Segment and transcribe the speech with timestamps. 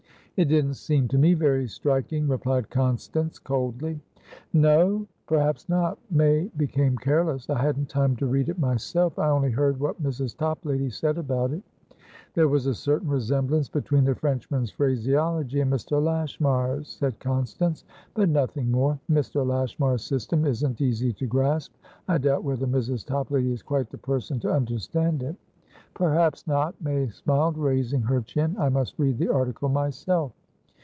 [0.37, 3.99] "It didn't seem to me very striking," replied Constance, coldly.
[4.53, 5.05] "No?
[5.27, 7.47] Perhaps not." May became careless.
[7.47, 10.35] "I hadn't time to read it myself; I only heard what Mrs.
[10.35, 11.61] Toplady said about it."
[12.33, 16.03] "There was a certain resemblance between the Frenchman's phraseology and Mr.
[16.03, 17.83] Lashmar's," said Constance;
[18.15, 18.97] "but nothing more.
[19.11, 19.45] Mr.
[19.45, 21.73] Lashmar's system isn't easy to grasp.
[22.07, 23.05] I doubt whether Mrs.
[23.05, 25.35] Toplady is quite the person to understand it."
[25.93, 28.55] "Perhaps not," May smiled, raising her chin.
[28.57, 30.31] "I must read the article myself."